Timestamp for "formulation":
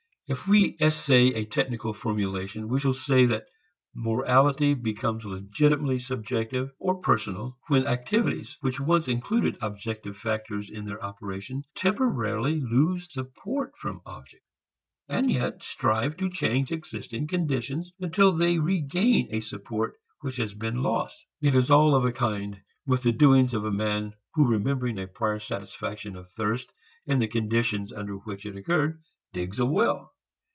1.93-2.69